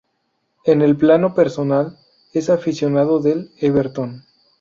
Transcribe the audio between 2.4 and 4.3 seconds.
aficionado del Everton.